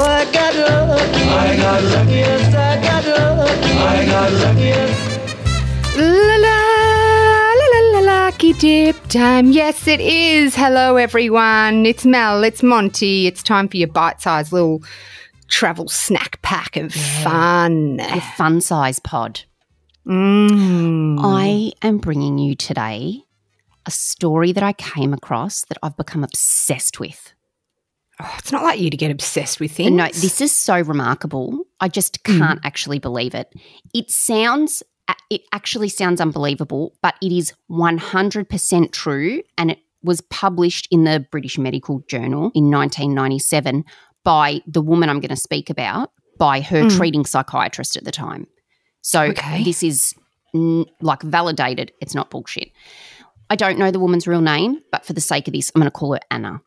I 0.00 0.30
got 0.32 0.54
lucky. 0.54 1.22
I 1.22 1.56
got 1.56 1.82
lucky. 1.82 2.12
Yes, 2.12 2.54
I 2.54 2.80
got 2.80 3.04
lucky. 3.36 3.70
I 3.72 4.06
got 4.06 4.32
lucky. 4.44 4.72
La 5.98 6.36
la 6.36 7.52
la 7.58 7.66
la 7.72 7.98
la 7.98 8.22
lucky 8.22 8.52
dip 8.52 8.96
time. 9.08 9.50
Yes, 9.50 9.88
it 9.88 10.00
is. 10.00 10.54
Hello, 10.54 10.96
everyone. 10.96 11.84
It's 11.84 12.04
Mel. 12.04 12.44
It's 12.44 12.62
Monty. 12.62 13.26
It's 13.26 13.42
time 13.42 13.66
for 13.66 13.76
your 13.76 13.88
bite-sized 13.88 14.52
little 14.52 14.84
travel 15.48 15.88
snack 15.88 16.40
pack 16.42 16.76
of 16.76 16.92
fun. 16.92 17.98
Your 17.98 18.20
fun 18.36 18.60
size 18.60 19.00
pod. 19.00 19.40
Mm. 20.06 21.18
I 21.20 21.72
am 21.82 21.98
bringing 21.98 22.38
you 22.38 22.54
today 22.54 23.24
a 23.84 23.90
story 23.90 24.52
that 24.52 24.62
I 24.62 24.74
came 24.74 25.12
across 25.12 25.64
that 25.64 25.78
I've 25.82 25.96
become 25.96 26.22
obsessed 26.22 27.00
with. 27.00 27.32
Oh, 28.20 28.34
it's 28.38 28.50
not 28.52 28.62
like 28.64 28.80
you 28.80 28.90
to 28.90 28.96
get 28.96 29.10
obsessed 29.10 29.60
with 29.60 29.70
things. 29.72 29.92
No, 29.92 30.06
this 30.06 30.40
is 30.40 30.50
so 30.52 30.80
remarkable. 30.80 31.64
I 31.80 31.88
just 31.88 32.24
can't 32.24 32.58
actually 32.64 32.98
believe 32.98 33.34
it. 33.34 33.52
It 33.94 34.10
sounds, 34.10 34.82
it 35.30 35.42
actually 35.52 35.88
sounds 35.88 36.20
unbelievable, 36.20 36.94
but 37.00 37.14
it 37.22 37.30
is 37.32 37.52
100% 37.70 38.92
true. 38.92 39.42
And 39.56 39.70
it 39.70 39.78
was 40.02 40.20
published 40.22 40.88
in 40.90 41.04
the 41.04 41.26
British 41.30 41.58
Medical 41.58 42.00
Journal 42.08 42.50
in 42.54 42.70
1997 42.70 43.84
by 44.24 44.60
the 44.66 44.82
woman 44.82 45.08
I'm 45.08 45.20
going 45.20 45.28
to 45.30 45.36
speak 45.36 45.70
about, 45.70 46.10
by 46.38 46.60
her 46.60 46.88
treating 46.90 47.24
psychiatrist 47.24 47.96
at 47.96 48.04
the 48.04 48.10
time. 48.12 48.46
So 49.02 49.22
Okay. 49.22 49.62
this 49.64 49.82
is 49.82 50.14
mm, 50.54 50.86
like 51.00 51.22
validated. 51.22 51.92
It's 52.00 52.14
not 52.14 52.30
bullshit. 52.30 52.70
I 53.50 53.56
don't 53.56 53.78
know 53.78 53.90
the 53.90 54.00
woman's 54.00 54.26
real 54.26 54.40
name, 54.42 54.82
but 54.92 55.04
for 55.06 55.14
the 55.14 55.20
sake 55.20 55.48
of 55.48 55.54
this, 55.54 55.70
I'm 55.74 55.80
going 55.80 55.86
to 55.86 55.90
call 55.90 56.12
her 56.14 56.20
Anna. 56.30 56.60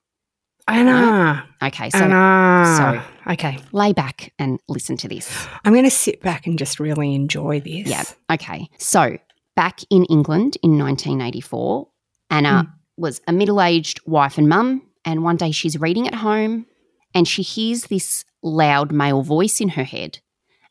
Anna. 0.71 1.47
Okay, 1.61 1.89
so 1.89 1.99
Anna. 1.99 3.03
okay. 3.27 3.59
lay 3.71 3.93
back 3.93 4.33
and 4.39 4.59
listen 4.67 4.97
to 4.97 5.07
this. 5.07 5.47
I'm 5.63 5.73
going 5.73 5.85
to 5.85 5.91
sit 5.91 6.21
back 6.21 6.47
and 6.47 6.57
just 6.57 6.79
really 6.79 7.13
enjoy 7.13 7.59
this. 7.59 7.87
Yeah. 7.87 8.03
Okay. 8.31 8.67
So 8.77 9.17
back 9.55 9.81
in 9.89 10.05
England 10.05 10.57
in 10.63 10.77
1984, 10.77 11.87
Anna 12.29 12.63
hmm. 12.63 12.69
was 12.97 13.21
a 13.27 13.33
middle 13.33 13.61
aged 13.61 13.99
wife 14.05 14.37
and 14.37 14.49
mum. 14.49 14.83
And 15.03 15.23
one 15.23 15.37
day 15.37 15.51
she's 15.51 15.79
reading 15.79 16.07
at 16.07 16.15
home 16.15 16.65
and 17.13 17.27
she 17.27 17.41
hears 17.41 17.83
this 17.83 18.23
loud 18.41 18.91
male 18.91 19.23
voice 19.23 19.59
in 19.59 19.69
her 19.69 19.83
head. 19.83 20.19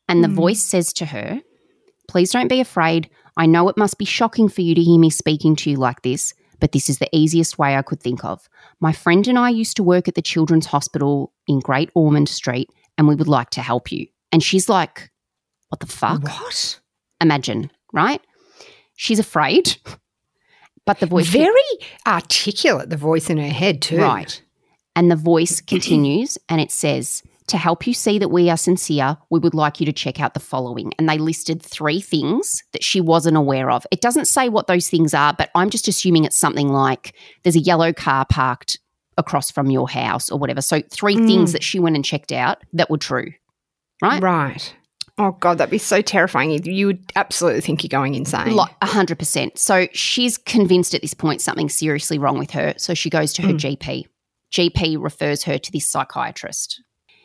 And 0.09 0.25
the 0.25 0.29
hmm. 0.29 0.35
voice 0.35 0.63
says 0.63 0.93
to 0.95 1.07
her, 1.07 1.41
Please 2.09 2.33
don't 2.33 2.49
be 2.49 2.61
afraid. 2.61 3.09
I 3.37 3.47
know 3.47 3.69
it 3.69 3.77
must 3.77 3.99
be 3.99 4.05
shocking 4.05 4.49
for 4.49 4.63
you 4.63 4.75
to 4.75 4.83
hear 4.83 4.99
me 4.99 5.11
speaking 5.11 5.55
to 5.57 5.71
you 5.71 5.77
like 5.77 6.03
this, 6.03 6.35
but 6.61 6.73
this 6.73 6.89
is 6.89 6.99
the 6.99 7.09
easiest 7.13 7.59
way 7.59 7.77
I 7.77 7.83
could 7.83 8.01
think 8.01 8.25
of. 8.25 8.49
My 8.81 8.93
friend 8.93 9.27
and 9.27 9.39
I 9.39 9.49
used 9.49 9.77
to 9.77 9.83
work 9.83 10.07
at 10.09 10.15
the 10.15 10.23
Children's 10.23 10.67
Hospital 10.67 11.33
in 11.47 11.61
Great 11.61 11.91
Ormond 11.95 12.29
Street, 12.29 12.71
and 12.99 13.09
we 13.09 13.15
would 13.15 13.29
like 13.29 13.51
to 13.51 13.63
help 13.63 13.91
you. 13.91 14.07
And 14.33 14.43
she's 14.43 14.69
like, 14.69 15.11
What 15.69 15.81
the 15.81 15.87
fuck? 15.87 16.23
What? 16.23 16.81
imagine, 17.21 17.71
right? 17.93 18.21
She's 18.97 19.19
afraid, 19.19 19.77
but 20.87 21.01
the 21.01 21.07
voice 21.07 21.29
Very 21.29 21.53
articulate, 22.07 22.91
the 22.91 22.97
voice 22.97 23.31
in 23.31 23.39
her 23.39 23.49
head, 23.49 23.83
too. 23.83 23.99
right, 23.99 24.43
and 24.95 25.11
the 25.11 25.17
voice 25.17 25.61
continues, 25.61 26.39
and 26.49 26.61
it 26.61 26.71
says, 26.71 27.23
"To 27.51 27.57
help 27.57 27.87
you 27.87 27.95
see 27.95 28.19
that 28.19 28.31
we 28.31 28.51
are 28.51 28.57
sincere, 28.57 29.17
we 29.31 29.39
would 29.39 29.55
like 29.55 29.81
you 29.81 29.87
to 29.87 29.93
check 29.93 30.21
out 30.21 30.35
the 30.35 30.41
following." 30.41 30.93
And 30.99 31.09
they 31.09 31.19
listed 31.19 31.63
three 31.63 32.01
things 32.01 32.65
that 32.73 32.83
she 32.83 33.01
wasn't 33.01 33.37
aware 33.37 33.71
of. 33.71 33.87
It 33.91 34.01
doesn't 34.01 34.27
say 34.27 34.49
what 34.49 34.67
those 34.67 34.89
things 34.89 35.15
are, 35.15 35.33
but 35.33 35.51
I'm 35.55 35.71
just 35.71 35.89
assuming 35.89 36.25
it's 36.25 36.37
something 36.37 36.69
like 36.69 37.15
there's 37.43 37.57
a 37.57 37.61
yellow 37.61 37.93
car 37.93 38.25
parked 38.25 38.79
across 39.17 39.51
from 39.51 39.71
your 39.71 39.89
house 39.89 40.31
or 40.31 40.39
whatever. 40.39 40.61
So 40.61 40.83
three 40.91 41.17
mm. 41.17 41.27
things 41.27 41.53
that 41.53 41.63
she 41.63 41.79
went 41.79 41.97
and 41.97 42.05
checked 42.05 42.33
out 42.33 42.59
that 42.73 42.91
were 42.91 42.99
true, 42.99 43.33
right? 44.03 44.21
Right. 44.21 44.75
Oh, 45.19 45.33
God, 45.33 45.59
that'd 45.59 45.71
be 45.71 45.77
so 45.77 46.01
terrifying. 46.01 46.65
You- 46.65 46.87
would 46.87 47.13
absolutely 47.15 47.61
think 47.61 47.83
you're 47.83 47.89
going 47.89 48.15
insane. 48.15 48.57
Like 48.57 48.75
a 48.81 48.87
hundred 48.87 49.19
percent. 49.19 49.59
So 49.59 49.87
she's 49.93 50.39
convinced 50.39 50.95
at 50.95 51.03
this 51.03 51.15
point 51.15 51.43
something's 51.43 51.75
seriously 51.75 52.19
wrong 52.19 52.39
with 52.39 52.51
her. 52.53 52.75
So 52.79 52.95
she 52.95 53.11
goes 53.11 53.35
to 53.35 53.43
her 53.43 53.53
mm. 53.53 53.77
GP. 53.77 54.07
GP 54.51 55.03
refers 55.03 55.45
her 55.45 55.59
to 55.59 55.73
this 55.73 55.87
psychiatrist. 55.87 56.83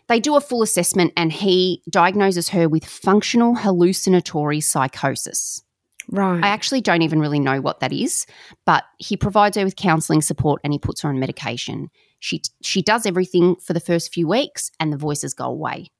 They 0.08 0.20
do 0.20 0.36
a 0.36 0.42
full 0.42 0.62
assessment 0.62 1.14
and 1.18 1.32
he 1.32 1.82
diagnoses 1.90 2.50
her 2.50 2.70
with 2.70 2.86
functional 2.86 3.56
hallucinatory 3.56 4.62
psychosis. 4.62 5.64
right. 6.12 6.44
I 6.44 6.48
actually 6.48 6.82
don't 6.82 7.02
even 7.02 7.20
really 7.20 7.40
know 7.40 7.62
what 7.62 7.80
that 7.80 7.92
is, 7.92 8.26
but 8.66 8.84
he 9.00 9.18
provides 9.18 9.58
her 9.58 9.64
with 9.64 9.76
counselling 9.76 10.22
support 10.22 10.62
and 10.64 10.74
he 10.74 10.80
puts 10.80 11.02
her 11.02 11.10
on 11.10 11.20
medication. 11.20 11.90
She 12.20 12.42
she 12.62 12.82
does 12.82 13.06
everything 13.06 13.56
for 13.56 13.74
the 13.74 13.80
first 13.80 14.14
few 14.14 14.28
weeks 14.28 14.72
and 14.80 14.94
the 14.94 14.98
voices 14.98 15.34
go 15.34 15.46
away. 15.46 15.92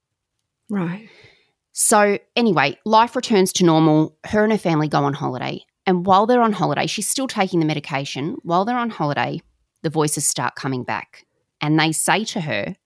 right. 0.68 1.08
So, 1.78 2.18
anyway, 2.34 2.78
life 2.86 3.14
returns 3.14 3.52
to 3.52 3.64
normal. 3.64 4.16
Her 4.24 4.44
and 4.44 4.50
her 4.50 4.56
family 4.56 4.88
go 4.88 5.04
on 5.04 5.12
holiday. 5.12 5.62
And 5.84 6.06
while 6.06 6.24
they're 6.24 6.40
on 6.40 6.54
holiday, 6.54 6.86
she's 6.86 7.06
still 7.06 7.28
taking 7.28 7.60
the 7.60 7.66
medication. 7.66 8.36
While 8.44 8.64
they're 8.64 8.78
on 8.78 8.88
holiday, 8.88 9.42
the 9.82 9.90
voices 9.90 10.26
start 10.26 10.54
coming 10.54 10.84
back. 10.84 11.26
And 11.60 11.78
they 11.78 11.92
say 11.92 12.24
to 12.24 12.40
her 12.40 12.76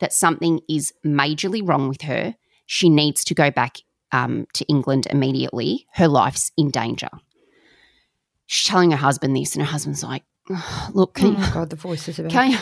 that 0.00 0.12
something 0.12 0.60
is 0.68 0.92
majorly 1.04 1.66
wrong 1.66 1.88
with 1.88 2.02
her. 2.02 2.34
She 2.66 2.88
needs 2.90 3.24
to 3.24 3.34
go 3.34 3.50
back 3.50 3.78
um, 4.12 4.46
to 4.54 4.64
England 4.66 5.06
immediately. 5.10 5.86
Her 5.94 6.08
life's 6.08 6.52
in 6.56 6.70
danger. 6.70 7.08
She's 8.46 8.68
telling 8.68 8.90
her 8.92 8.96
husband 8.96 9.36
this, 9.36 9.54
and 9.54 9.64
her 9.64 9.70
husband's 9.70 10.02
like, 10.02 10.22
"Ugh, 10.50 10.94
Look, 10.94 11.14
can, 11.14 11.36
Oh, 11.38 11.50
God, 11.52 11.70
the 11.70 11.76
voices 11.76 12.18
of 12.18 12.28
can't, 12.28 12.52
you, 12.52 12.58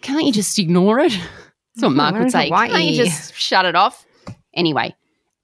can't 0.00 0.24
you 0.24 0.32
just 0.32 0.58
ignore 0.58 0.98
it? 1.00 1.12
That's 1.74 1.82
what 1.82 1.90
Mark 1.92 2.14
would 2.14 2.30
say. 2.30 2.46
Hawaii? 2.46 2.70
Can't 2.70 2.84
you 2.84 3.04
just 3.04 3.34
shut 3.34 3.64
it 3.64 3.76
off? 3.76 4.06
Anyway, 4.54 4.94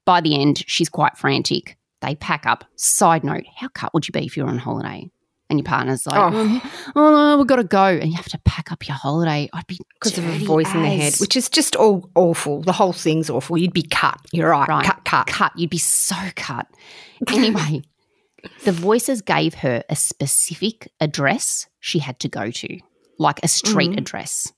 by 0.05 0.21
the 0.21 0.39
end, 0.39 0.63
she's 0.67 0.89
quite 0.89 1.17
frantic. 1.17 1.77
They 2.01 2.15
pack 2.15 2.45
up. 2.45 2.65
Side 2.75 3.23
note, 3.23 3.45
how 3.55 3.69
cut 3.69 3.93
would 3.93 4.07
you 4.07 4.11
be 4.11 4.25
if 4.25 4.35
you 4.35 4.43
were 4.43 4.49
on 4.49 4.57
holiday? 4.57 5.09
And 5.49 5.57
your 5.59 5.63
partner's 5.63 6.05
like, 6.05 6.17
Oh. 6.17 6.31
oh, 6.33 6.91
oh 6.95 7.11
no, 7.11 7.37
we've 7.37 7.47
got 7.47 7.55
to 7.55 7.63
go. 7.63 7.85
And 7.85 8.09
you 8.09 8.15
have 8.17 8.27
to 8.29 8.37
pack 8.39 8.71
up 8.71 8.85
your 8.87 8.95
holiday. 8.97 9.49
I'd 9.53 9.65
be 9.67 9.79
because 9.93 10.17
of 10.17 10.25
a 10.25 10.37
voice 10.45 10.73
in 10.73 10.81
the 10.81 10.89
head, 10.89 11.13
which 11.19 11.37
is 11.37 11.47
just 11.49 11.75
all 11.77 12.09
awful. 12.15 12.61
The 12.61 12.73
whole 12.73 12.91
thing's 12.93 13.29
awful. 13.29 13.57
You'd 13.57 13.71
be 13.73 13.83
cut. 13.83 14.19
You're 14.33 14.49
right. 14.49 14.67
Right. 14.67 14.85
Cut, 14.85 15.05
cut. 15.05 15.27
cut. 15.27 15.53
You'd 15.55 15.69
be 15.69 15.77
so 15.77 16.15
cut. 16.35 16.67
Anyway, 17.29 17.83
the 18.65 18.73
voices 18.73 19.21
gave 19.21 19.53
her 19.55 19.83
a 19.89 19.95
specific 19.95 20.91
address 20.99 21.67
she 21.79 21.99
had 21.99 22.19
to 22.19 22.27
go 22.27 22.51
to, 22.51 22.79
like 23.17 23.39
a 23.41 23.47
street 23.47 23.91
Mm. 23.91 23.97
address. 23.99 24.51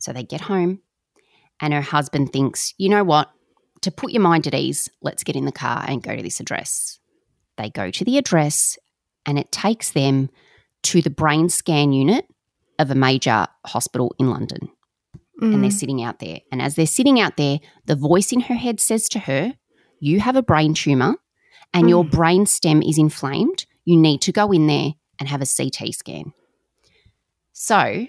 So 0.00 0.12
they 0.12 0.22
get 0.22 0.42
home, 0.42 0.80
and 1.60 1.72
her 1.72 1.80
husband 1.80 2.32
thinks, 2.32 2.74
you 2.76 2.88
know 2.90 3.04
what? 3.04 3.30
To 3.82 3.90
put 3.90 4.12
your 4.12 4.20
mind 4.22 4.46
at 4.46 4.54
ease, 4.54 4.90
let's 5.00 5.24
get 5.24 5.36
in 5.36 5.46
the 5.46 5.52
car 5.52 5.82
and 5.88 6.02
go 6.02 6.14
to 6.14 6.22
this 6.22 6.40
address. 6.40 6.98
They 7.56 7.70
go 7.70 7.90
to 7.90 8.04
the 8.04 8.18
address, 8.18 8.78
and 9.26 9.38
it 9.38 9.50
takes 9.52 9.90
them 9.90 10.30
to 10.82 11.02
the 11.02 11.10
brain 11.10 11.48
scan 11.48 11.92
unit 11.92 12.26
of 12.78 12.90
a 12.90 12.94
major 12.94 13.46
hospital 13.66 14.14
in 14.18 14.30
London 14.30 14.68
and 15.42 15.54
Mm. 15.54 15.60
they're 15.62 15.70
sitting 15.70 16.02
out 16.02 16.18
there. 16.18 16.40
And 16.52 16.60
as 16.60 16.74
they're 16.74 16.86
sitting 16.86 17.18
out 17.20 17.36
there, 17.36 17.60
the 17.86 17.96
voice 17.96 18.30
in 18.32 18.40
her 18.42 18.54
head 18.54 18.78
says 18.80 19.08
to 19.10 19.18
her, 19.20 19.54
You 20.00 20.20
have 20.20 20.36
a 20.36 20.42
brain 20.42 20.74
tumor 20.74 21.16
and 21.74 21.88
your 21.88 22.04
brain 22.04 22.46
stem 22.46 22.82
is 22.82 22.98
inflamed. 22.98 23.66
You 23.84 23.96
need 23.98 24.20
to 24.22 24.32
go 24.32 24.50
in 24.52 24.66
there 24.66 24.92
and 25.18 25.28
have 25.28 25.40
a 25.42 25.46
CT 25.46 25.92
scan. 25.94 26.32
So, 27.52 28.06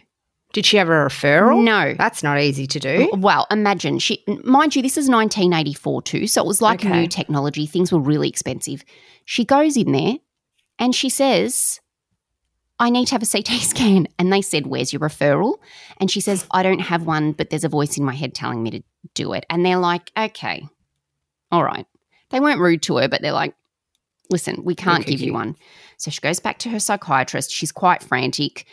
Did 0.54 0.66
she 0.66 0.78
have 0.78 0.90
a 0.90 0.92
referral? 0.92 1.64
no. 1.64 1.94
That's 1.98 2.24
not 2.24 2.40
easy 2.40 2.68
to 2.68 2.80
do. 2.80 3.10
Well, 3.14 3.48
imagine 3.52 4.00
she, 4.00 4.24
mind 4.44 4.76
you, 4.76 4.82
this 4.82 4.98
is 4.98 5.10
1984 5.10 6.02
too, 6.04 6.28
so 6.28 6.42
it 6.42 6.48
was 6.48 6.62
like 6.62 6.80
Okay. 6.86 7.02
new 7.02 7.08
technology. 7.08 7.66
Things 7.66 7.92
were 7.92 8.00
really 8.00 8.28
expensive. 8.30 8.84
She 9.26 9.46
goes 9.46 9.78
in 9.78 9.92
there 9.92 10.16
and 10.82 10.94
she 10.94 11.08
says, 11.10 11.80
I 12.80 12.90
need 12.90 13.06
to 13.08 13.12
have 13.12 13.22
a 13.24 13.28
CT 13.28 13.48
scan. 13.62 14.08
And 14.20 14.34
they 14.34 14.42
said, 14.42 14.66
Where's 14.68 14.92
your 14.92 15.00
referral? 15.00 15.60
And 16.00 16.10
she 16.12 16.20
says, 16.20 16.46
I 16.52 16.64
don't 16.64 16.80
have 16.80 17.06
one, 17.06 17.32
but 17.34 17.50
there's 17.50 17.64
a 17.64 17.70
voice 17.70 17.98
in 17.98 18.04
my 18.04 18.16
head 18.16 18.34
telling 18.34 18.64
me 18.64 18.72
to 18.72 18.84
do 19.14 19.34
it. 19.34 19.46
And 19.50 19.64
they're 19.66 19.78
like, 19.78 20.12
Okay, 20.18 20.68
all 21.52 21.64
right. 21.64 21.86
They 22.32 22.40
weren't 22.40 22.60
rude 22.60 22.82
to 22.84 22.98
her, 22.98 23.08
but 23.08 23.22
they're 23.22 23.32
like, 23.32 23.54
Listen, 24.32 24.64
we 24.64 24.76
can't 24.76 25.06
give 25.06 25.20
you 25.22 25.34
one. 25.34 25.56
So 25.98 26.10
she 26.10 26.22
goes 26.22 26.40
back 26.40 26.58
to 26.60 26.70
her 26.70 26.80
psychiatrist. 26.80 27.52
She's 27.52 27.72
quite 27.72 28.02
frantic. 28.02 28.66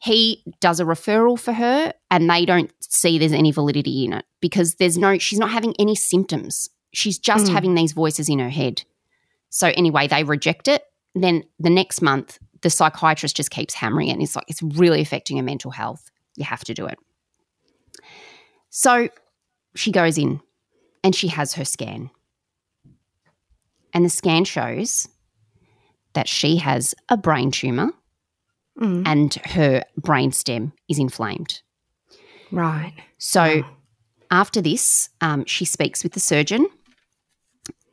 He 0.00 0.42
does 0.58 0.80
a 0.80 0.84
referral 0.84 1.38
for 1.38 1.52
her, 1.52 1.92
and 2.10 2.28
they 2.28 2.44
don't 2.44 2.72
see 2.80 3.18
there's 3.18 3.32
any 3.32 3.52
validity 3.52 4.04
in 4.04 4.14
it 4.14 4.24
because 4.40 4.74
there's 4.76 4.98
no, 4.98 5.16
she's 5.18 5.38
not 5.38 5.50
having 5.52 5.74
any 5.78 5.94
symptoms. 5.94 6.68
She's 6.92 7.18
just 7.18 7.46
Mm. 7.46 7.52
having 7.52 7.74
these 7.76 7.92
voices 7.92 8.28
in 8.28 8.40
her 8.40 8.50
head. 8.50 8.82
So 9.50 9.68
anyway, 9.68 10.08
they 10.08 10.24
reject 10.24 10.66
it. 10.66 10.82
Then 11.14 11.44
the 11.58 11.70
next 11.70 12.00
month, 12.02 12.38
the 12.62 12.70
psychiatrist 12.70 13.36
just 13.36 13.50
keeps 13.50 13.74
hammering 13.74 14.08
it. 14.08 14.12
And 14.12 14.22
it's 14.22 14.36
like, 14.36 14.46
it's 14.48 14.62
really 14.62 15.00
affecting 15.00 15.36
her 15.36 15.42
mental 15.42 15.70
health. 15.70 16.10
You 16.36 16.44
have 16.44 16.64
to 16.64 16.74
do 16.74 16.86
it. 16.86 16.98
So 18.70 19.08
she 19.74 19.92
goes 19.92 20.16
in 20.16 20.40
and 21.04 21.14
she 21.14 21.28
has 21.28 21.54
her 21.54 21.64
scan. 21.64 22.10
And 23.92 24.04
the 24.04 24.10
scan 24.10 24.44
shows 24.44 25.08
that 26.14 26.28
she 26.28 26.56
has 26.58 26.94
a 27.08 27.16
brain 27.16 27.50
tumor 27.50 27.92
Mm. 28.80 29.02
and 29.06 29.34
her 29.52 29.84
brain 29.98 30.32
stem 30.32 30.72
is 30.88 30.98
inflamed. 30.98 31.60
Right. 32.50 32.94
So 33.18 33.64
After 34.30 34.62
this, 34.62 35.10
um, 35.20 35.44
she 35.44 35.66
speaks 35.66 36.02
with 36.02 36.14
the 36.14 36.20
surgeon 36.20 36.66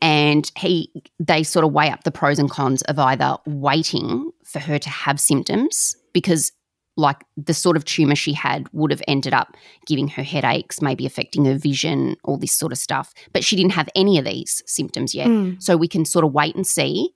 and 0.01 0.51
he 0.57 0.89
they 1.19 1.43
sort 1.43 1.65
of 1.65 1.71
weigh 1.73 1.89
up 1.89 2.03
the 2.03 2.11
pros 2.11 2.39
and 2.39 2.49
cons 2.49 2.81
of 2.83 2.97
either 2.99 3.37
waiting 3.45 4.31
for 4.45 4.59
her 4.59 4.79
to 4.79 4.89
have 4.89 5.19
symptoms 5.19 5.95
because 6.13 6.51
like 6.97 7.23
the 7.37 7.53
sort 7.53 7.77
of 7.77 7.85
tumor 7.85 8.15
she 8.15 8.33
had 8.33 8.67
would 8.73 8.91
have 8.91 9.01
ended 9.07 9.33
up 9.33 9.55
giving 9.85 10.07
her 10.09 10.23
headaches 10.23 10.81
maybe 10.81 11.05
affecting 11.05 11.45
her 11.45 11.55
vision 11.57 12.15
all 12.23 12.37
this 12.37 12.51
sort 12.51 12.71
of 12.71 12.77
stuff 12.77 13.13
but 13.33 13.43
she 13.43 13.55
didn't 13.55 13.71
have 13.73 13.87
any 13.95 14.17
of 14.17 14.25
these 14.25 14.63
symptoms 14.65 15.13
yet 15.15 15.27
Mm. 15.27 15.61
so 15.61 15.77
we 15.77 15.87
can 15.87 16.03
sort 16.05 16.25
of 16.25 16.33
wait 16.33 16.55
and 16.55 16.67
see 16.67 17.11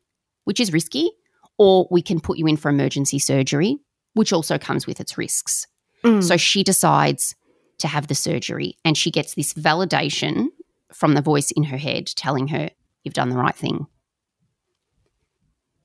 which 0.45 0.59
is 0.59 0.71
risky 0.73 1.11
or 1.57 1.87
we 1.91 2.01
can 2.01 2.19
put 2.19 2.37
you 2.37 2.47
in 2.47 2.57
for 2.57 2.69
emergency 2.69 3.19
surgery 3.19 3.77
which 4.13 4.31
also 4.33 4.57
comes 4.57 4.85
with 4.87 4.99
its 4.99 5.17
risks 5.17 5.67
Mm. 6.05 6.23
so 6.23 6.37
she 6.37 6.63
decides 6.63 7.33
to 7.79 7.87
have 7.87 8.07
the 8.07 8.15
surgery 8.15 8.77
and 8.85 8.97
she 8.97 9.09
gets 9.11 9.33
this 9.35 9.53
validation 9.53 10.47
from 10.93 11.13
the 11.13 11.21
voice 11.21 11.51
in 11.51 11.65
her 11.65 11.77
head 11.77 12.07
telling 12.07 12.49
her, 12.49 12.69
You've 13.03 13.13
done 13.13 13.29
the 13.29 13.37
right 13.37 13.55
thing. 13.55 13.87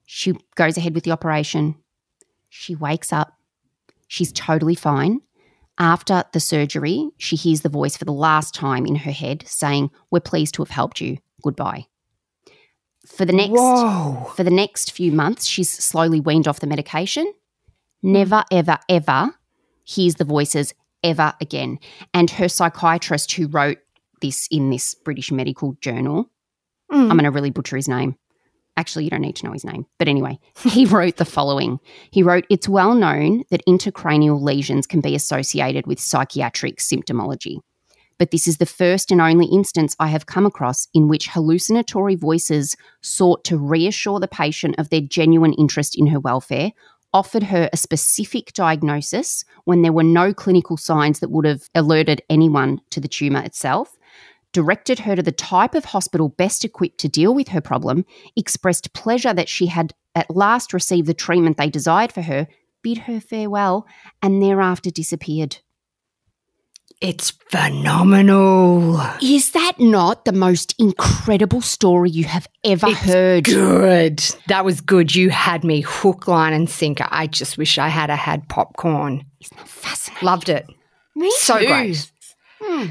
She 0.06 0.34
goes 0.55 0.76
ahead 0.76 0.94
with 0.94 1.05
the 1.05 1.10
operation. 1.10 1.75
She 2.49 2.75
wakes 2.75 3.12
up. 3.12 3.32
She's 4.06 4.32
totally 4.32 4.75
fine. 4.75 5.20
After 5.78 6.25
the 6.32 6.40
surgery, 6.40 7.10
she 7.19 7.37
hears 7.37 7.60
the 7.60 7.69
voice 7.69 7.96
for 7.96 8.05
the 8.05 8.12
last 8.12 8.55
time 8.55 8.87
in 8.87 8.96
her 8.96 9.12
head 9.12 9.44
saying, 9.46 9.90
We're 10.10 10.20
pleased 10.20 10.55
to 10.55 10.62
have 10.62 10.70
helped 10.70 11.00
you. 11.00 11.19
Goodbye. 11.43 11.87
For 13.06 13.25
the 13.25 13.32
next 13.32 13.52
Whoa. 13.52 14.32
for 14.37 14.44
the 14.44 14.50
next 14.50 14.93
few 14.93 15.12
months, 15.12 15.46
she's 15.46 15.70
slowly 15.70 16.20
weaned 16.20 16.49
off 16.49 16.61
the 16.61 16.66
medication. 16.66 17.32
Never, 18.02 18.44
ever, 18.50 18.78
ever 18.88 19.34
hears 19.84 20.16
the 20.16 20.25
voices 20.25 20.75
ever 21.02 21.32
again. 21.40 21.78
And 22.12 22.31
her 22.31 22.49
psychiatrist, 22.49 23.32
who 23.32 23.46
wrote 23.49 23.78
this 24.20 24.48
in 24.50 24.70
this 24.70 24.94
British 24.94 25.30
medical 25.32 25.76
journal, 25.80 26.30
Mm. 26.90 27.02
I'm 27.02 27.08
going 27.08 27.24
to 27.24 27.30
really 27.30 27.50
butcher 27.50 27.76
his 27.76 27.88
name. 27.88 28.16
Actually, 28.76 29.04
you 29.04 29.10
don't 29.10 29.20
need 29.20 29.36
to 29.36 29.46
know 29.46 29.52
his 29.52 29.64
name. 29.64 29.86
But 29.98 30.08
anyway, 30.08 30.38
he 30.64 30.84
wrote 30.84 31.16
the 31.16 31.24
following. 31.24 31.80
He 32.10 32.22
wrote, 32.22 32.46
It's 32.48 32.68
well 32.68 32.94
known 32.94 33.44
that 33.50 33.64
intracranial 33.66 34.40
lesions 34.40 34.86
can 34.86 35.00
be 35.00 35.14
associated 35.14 35.86
with 35.86 36.00
psychiatric 36.00 36.78
symptomology. 36.78 37.58
But 38.18 38.32
this 38.32 38.48
is 38.48 38.56
the 38.56 38.66
first 38.66 39.12
and 39.12 39.20
only 39.20 39.46
instance 39.46 39.94
I 40.00 40.08
have 40.08 40.26
come 40.26 40.44
across 40.44 40.88
in 40.92 41.06
which 41.06 41.28
hallucinatory 41.28 42.16
voices 42.16 42.76
sought 43.00 43.44
to 43.44 43.56
reassure 43.56 44.18
the 44.18 44.26
patient 44.26 44.74
of 44.76 44.90
their 44.90 45.00
genuine 45.00 45.52
interest 45.52 45.96
in 45.96 46.08
her 46.08 46.18
welfare, 46.18 46.72
offered 47.14 47.44
her 47.44 47.70
a 47.72 47.76
specific 47.76 48.52
diagnosis 48.54 49.44
when 49.64 49.82
there 49.82 49.92
were 49.92 50.02
no 50.02 50.34
clinical 50.34 50.76
signs 50.76 51.20
that 51.20 51.30
would 51.30 51.44
have 51.44 51.70
alerted 51.76 52.20
anyone 52.28 52.80
to 52.90 53.00
the 53.00 53.08
tumour 53.08 53.42
itself, 53.42 53.96
directed 54.52 55.00
her 55.00 55.14
to 55.16 55.22
the 55.22 55.32
type 55.32 55.74
of 55.74 55.86
hospital 55.86 56.28
best 56.28 56.64
equipped 56.64 56.98
to 56.98 57.08
deal 57.08 57.34
with 57.34 57.48
her 57.48 57.60
problem, 57.60 58.04
expressed 58.36 58.92
pleasure 58.92 59.34
that 59.34 59.48
she 59.48 59.66
had 59.66 59.94
at 60.14 60.34
last 60.34 60.72
received 60.72 61.06
the 61.06 61.14
treatment 61.14 61.56
they 61.56 61.70
desired 61.70 62.12
for 62.12 62.22
her, 62.22 62.48
bid 62.82 62.98
her 62.98 63.20
farewell, 63.20 63.86
and 64.22 64.42
thereafter 64.42 64.90
disappeared. 64.90 65.58
It's 67.00 67.30
phenomenal. 67.50 69.00
Is 69.22 69.52
that 69.52 69.74
not 69.78 70.24
the 70.24 70.32
most 70.32 70.74
incredible 70.80 71.60
story 71.60 72.10
you 72.10 72.24
have 72.24 72.48
ever 72.64 72.88
It's 72.88 72.98
heard? 72.98 73.44
Good. 73.44 74.18
That 74.48 74.64
was 74.64 74.80
good. 74.80 75.14
You 75.14 75.30
had 75.30 75.62
me 75.62 75.80
hook, 75.82 76.26
line, 76.26 76.52
and 76.52 76.68
sinker. 76.68 77.06
I 77.08 77.28
just 77.28 77.56
wish 77.56 77.78
I 77.78 77.86
had 77.88 78.10
a 78.10 78.16
had 78.16 78.48
popcorn. 78.48 79.24
Isn't 79.40 79.56
that 79.58 79.68
fascinating? 79.68 80.26
Loved 80.26 80.48
it. 80.48 80.66
Me 81.14 81.30
So 81.36 81.60
too. 81.60 81.66
great. 81.66 82.10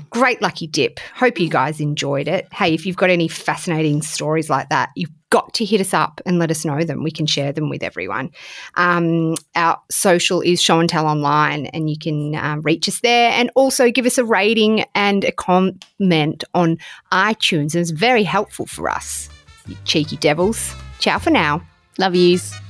Great 0.10 0.42
lucky 0.42 0.68
dip. 0.68 1.00
Hope 1.16 1.40
you 1.40 1.50
guys 1.50 1.80
enjoyed 1.80 2.28
it. 2.28 2.48
Hey, 2.54 2.74
if 2.74 2.86
you've 2.86 2.96
got 2.96 3.10
any 3.10 3.28
fascinating 3.28 4.02
stories 4.02 4.50
like 4.50 4.70
that, 4.70 4.90
you've 4.96 5.12
got 5.30 5.54
to 5.56 5.66
hit 5.66 5.82
us 5.82 5.94
up 5.94 6.22
and 6.26 6.40
let 6.40 6.52
us 6.52 6.64
know 6.64 6.84
them. 6.84 7.04
We 7.04 7.12
can 7.12 7.26
share 7.26 7.52
them 7.52 7.70
with 7.70 7.84
everyone. 7.84 8.32
Um, 8.76 9.36
our 9.56 9.82
social 9.92 10.42
is 10.42 10.62
show 10.62 10.80
and 10.80 10.90
tell 10.90 11.06
online, 11.06 11.68
and 11.68 11.90
you 11.90 11.98
can 11.98 12.36
um, 12.36 12.62
reach 12.62 12.88
us 12.88 13.02
there 13.02 13.32
and 13.32 13.52
also 13.56 13.92
give 13.92 14.06
us 14.06 14.18
a 14.18 14.26
rating 14.26 14.86
and 14.96 15.24
a 15.26 15.32
comment 15.32 16.44
on 16.54 16.78
iTunes. 17.12 17.76
It's 17.76 17.92
very 17.92 18.24
helpful 18.24 18.66
for 18.66 18.90
us. 18.90 19.30
You 19.68 19.76
cheeky 19.84 20.18
devils. 20.18 20.74
Ciao 21.00 21.20
for 21.20 21.30
now. 21.30 21.62
Love 21.98 22.16
yous. 22.16 22.67